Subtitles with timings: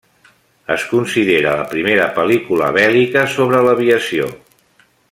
[0.75, 4.33] Es considera la primera pel·lícula bèl·lica sobre l'aviació.